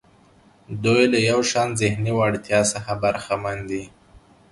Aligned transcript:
دوی 0.83 1.03
له 1.13 1.19
یو 1.29 1.39
شان 1.51 1.69
ذهني 1.81 2.11
وړتیا 2.19 2.61
څخه 2.73 2.91
برخمن 3.03 3.57
دي. 3.69 3.83